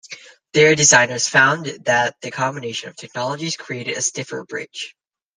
Their 0.53 0.73
designers 0.73 1.29
found 1.29 1.67
that 1.85 2.19
the 2.21 2.31
combination 2.31 2.89
of 2.89 2.95
technologies 2.95 3.55
created 3.55 3.97
a 3.97 4.01
stiffer 4.01 4.43
bridge. 4.43 4.95